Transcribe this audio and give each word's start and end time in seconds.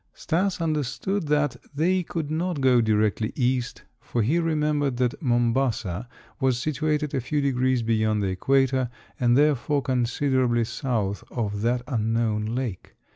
Stas 0.15 0.59
understood 0.59 1.27
that 1.27 1.57
they 1.75 2.01
could 2.01 2.31
not 2.31 2.59
go 2.59 2.81
directly 2.81 3.31
east 3.35 3.83
for 3.99 4.23
he 4.23 4.39
remembered 4.39 4.97
that 4.97 5.21
Mombasa 5.21 6.09
was 6.39 6.57
situated 6.57 7.13
a 7.13 7.21
few 7.21 7.39
degrees 7.39 7.83
beyond 7.83 8.23
the 8.23 8.29
equator 8.29 8.89
and 9.19 9.37
therefore 9.37 9.83
considerably 9.83 10.63
south 10.63 11.23
of 11.29 11.61
that 11.61 11.83
unknown 11.87 12.45
lake. 12.45 12.95